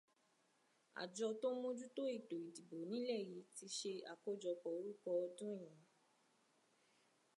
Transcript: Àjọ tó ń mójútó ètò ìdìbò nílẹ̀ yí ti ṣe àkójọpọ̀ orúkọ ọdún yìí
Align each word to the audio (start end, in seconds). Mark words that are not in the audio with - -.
Àjọ 1.01 1.27
tó 1.41 1.47
ń 1.53 1.57
mójútó 1.61 2.01
ètò 2.17 2.35
ìdìbò 2.47 2.77
nílẹ̀ 2.91 3.21
yí 3.29 3.39
ti 3.55 3.65
ṣe 3.77 3.91
àkójọpọ̀ 4.11 4.73
orúkọ 4.77 5.09
ọdún 5.23 5.53
yìí 5.63 5.81